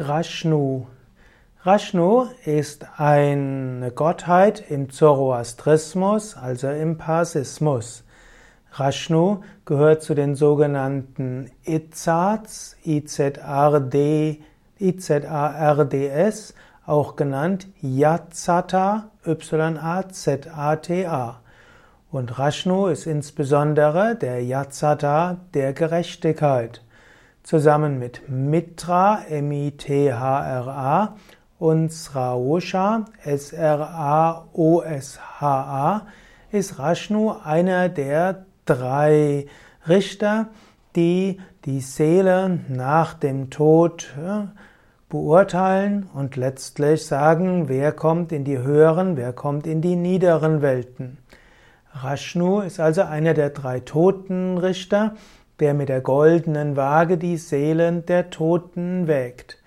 Rashnu. 0.00 0.86
Rashnu 1.64 2.28
ist 2.44 2.86
eine 2.98 3.90
Gottheit 3.90 4.70
im 4.70 4.90
Zoroastrismus, 4.90 6.36
also 6.36 6.68
im 6.68 6.98
Parsismus. 6.98 8.04
Rashnu 8.74 9.40
gehört 9.64 10.04
zu 10.04 10.14
den 10.14 10.36
sogenannten 10.36 11.50
Izards, 11.64 12.76
I-Z-A-R-D, 12.84 14.40
I-Z-A-R-D-S, 14.78 16.54
auch 16.86 17.16
genannt 17.16 17.66
Yatsata, 17.80 19.10
Y-A-Z-A-T-A. 19.26 20.60
Und 22.12 22.38
Rashnu 22.38 22.86
ist 22.86 23.06
insbesondere 23.08 24.14
der 24.14 24.44
Yatsata 24.44 25.38
der 25.54 25.72
Gerechtigkeit 25.72 26.82
zusammen 27.48 27.98
mit 27.98 28.28
Mitra, 28.28 29.20
M-I-T-H-R-A, 29.30 31.16
und 31.58 31.90
Sraosha, 31.90 33.06
S-R-A-O-S-H-A, 33.24 34.46
ist 36.52 36.78
Rashnu 36.78 37.32
einer 37.42 37.88
der 37.88 38.44
drei 38.66 39.46
Richter, 39.88 40.48
die 40.94 41.40
die 41.64 41.80
Seele 41.80 42.60
nach 42.68 43.14
dem 43.14 43.48
Tod 43.48 44.14
beurteilen 45.08 46.06
und 46.12 46.36
letztlich 46.36 47.06
sagen, 47.06 47.70
wer 47.70 47.92
kommt 47.92 48.30
in 48.30 48.44
die 48.44 48.58
höheren, 48.58 49.16
wer 49.16 49.32
kommt 49.32 49.66
in 49.66 49.80
die 49.80 49.96
niederen 49.96 50.60
Welten. 50.60 51.16
Rashnu 51.94 52.60
ist 52.60 52.78
also 52.78 53.00
einer 53.04 53.32
der 53.32 53.48
drei 53.48 53.80
Totenrichter, 53.80 55.14
der 55.60 55.74
mit 55.74 55.88
der 55.88 56.00
goldenen 56.00 56.76
Waage 56.76 57.18
die 57.18 57.36
Seelen 57.36 58.06
der 58.06 58.30
Toten 58.30 59.06
wägt. 59.06 59.58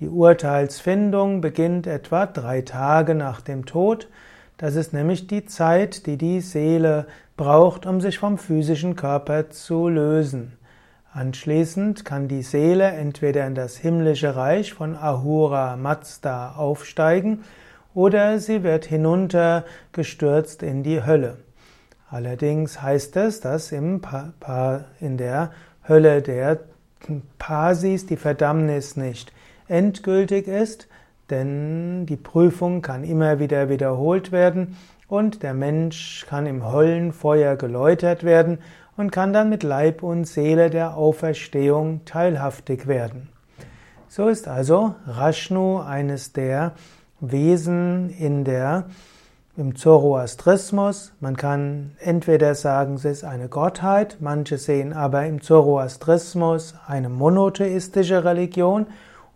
Die 0.00 0.08
Urteilsfindung 0.08 1.40
beginnt 1.40 1.86
etwa 1.86 2.26
drei 2.26 2.62
Tage 2.62 3.14
nach 3.14 3.40
dem 3.40 3.66
Tod. 3.66 4.08
Das 4.56 4.76
ist 4.76 4.92
nämlich 4.92 5.26
die 5.26 5.44
Zeit, 5.44 6.06
die 6.06 6.16
die 6.16 6.40
Seele 6.40 7.06
braucht, 7.36 7.86
um 7.86 8.00
sich 8.00 8.18
vom 8.18 8.38
physischen 8.38 8.94
Körper 8.94 9.50
zu 9.50 9.88
lösen. 9.88 10.58
Anschließend 11.12 12.04
kann 12.04 12.28
die 12.28 12.42
Seele 12.42 12.84
entweder 12.84 13.46
in 13.46 13.54
das 13.54 13.76
himmlische 13.76 14.36
Reich 14.36 14.74
von 14.74 14.94
Ahura 14.94 15.76
Mazda 15.76 16.52
aufsteigen 16.52 17.44
oder 17.94 18.38
sie 18.38 18.62
wird 18.62 18.84
hinuntergestürzt 18.84 20.62
in 20.62 20.82
die 20.82 21.04
Hölle. 21.04 21.38
Allerdings 22.10 22.80
heißt 22.80 23.16
es, 23.16 23.40
dass 23.40 23.70
im 23.72 24.00
pa 24.00 24.32
pa 24.40 24.84
in 25.00 25.18
der 25.18 25.50
Hölle 25.86 26.22
der 26.22 26.60
Pasis 27.38 28.06
die 28.06 28.16
Verdammnis 28.16 28.96
nicht 28.96 29.32
endgültig 29.68 30.48
ist, 30.48 30.88
denn 31.30 32.06
die 32.06 32.16
Prüfung 32.16 32.80
kann 32.80 33.04
immer 33.04 33.38
wieder 33.38 33.68
wiederholt 33.68 34.32
werden 34.32 34.76
und 35.08 35.42
der 35.42 35.54
Mensch 35.54 36.24
kann 36.28 36.46
im 36.46 36.72
Höllenfeuer 36.72 37.56
geläutert 37.56 38.24
werden 38.24 38.58
und 38.96 39.10
kann 39.12 39.32
dann 39.32 39.50
mit 39.50 39.62
Leib 39.62 40.02
und 40.02 40.24
Seele 40.24 40.70
der 40.70 40.96
Auferstehung 40.96 42.04
teilhaftig 42.04 42.86
werden. 42.86 43.28
So 44.08 44.28
ist 44.28 44.48
also 44.48 44.94
Rashnu 45.06 45.80
eines 45.80 46.32
der 46.32 46.72
Wesen 47.20 48.10
in 48.10 48.44
der 48.44 48.86
im 49.58 49.74
Zoroastrismus. 49.74 51.12
Man 51.20 51.36
kann 51.36 51.90
entweder 51.98 52.54
sagen, 52.54 52.94
es 52.94 53.04
ist 53.04 53.24
eine 53.24 53.48
Gottheit, 53.48 54.18
manche 54.20 54.56
sehen 54.56 54.92
aber 54.92 55.26
im 55.26 55.42
Zoroastrismus 55.42 56.76
eine 56.86 57.08
monotheistische 57.08 58.24
Religion 58.24 58.86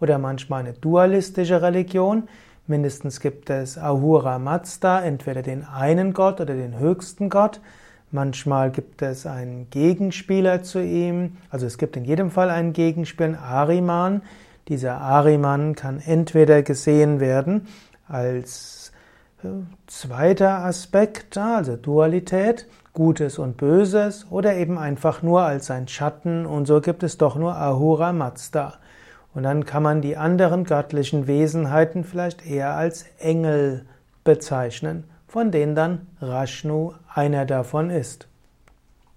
oder 0.01 0.19
manchmal 0.19 0.61
eine 0.61 0.75
dualistische 0.75 1.61
Religion. 1.61 2.29
Mindestens 2.69 3.19
gibt 3.19 3.51
es 3.51 3.77
Ahura 3.77 4.39
Mazda, 4.39 5.03
entweder 5.03 5.43
den 5.43 5.65
einen 5.65 6.15
Gott 6.15 6.41
oder 6.41 6.55
den 6.55 6.79
höchsten 6.79 7.29
Gott. 7.29 7.61
Manchmal 8.13 8.71
gibt 8.71 9.03
es 9.03 9.27
einen 9.27 9.69
Gegenspieler 9.71 10.63
zu 10.63 10.81
ihm. 10.81 11.39
Also 11.51 11.67
es 11.67 11.79
gibt 11.79 11.97
in 11.97 12.05
jedem 12.05 12.31
Fall 12.31 12.51
einen 12.51 12.73
Gegenspieler, 12.73 13.41
Ariman. 13.41 14.23
Dieser 14.69 15.01
Ariman 15.01 15.75
kann 15.75 15.99
entweder 15.99 16.63
gesehen 16.63 17.19
werden 17.19 17.67
als 18.07 18.82
Zweiter 19.87 20.65
Aspekt, 20.65 21.37
also 21.37 21.77
Dualität, 21.77 22.69
Gutes 22.93 23.39
und 23.39 23.57
Böses 23.57 24.27
oder 24.31 24.55
eben 24.55 24.79
einfach 24.79 25.23
nur 25.23 25.43
als 25.43 25.71
ein 25.71 25.89
Schatten 25.89 26.47
und 26.47 26.67
so 26.67 26.81
gibt 26.81 27.03
es 27.03 27.19
doch 27.19 27.37
nur 27.37 27.57
Ahura 27.57 28.13
Mazda. 28.13 28.75
Und 29.35 29.45
dann 29.45 29.65
kann 29.65 29.83
man 29.83 30.03
die 30.03 30.17
anderen 30.17 30.65
göttlichen 30.65 31.27
Wesenheiten 31.27 32.05
vielleicht 32.05 32.47
eher 32.47 32.77
als 32.77 33.07
Engel 33.19 33.87
bezeichnen, 34.25 35.05
von 35.27 35.51
denen 35.51 35.75
dann 35.75 36.07
Rashnu 36.21 36.93
einer 37.13 37.47
davon 37.47 37.91
ist. 37.91 38.29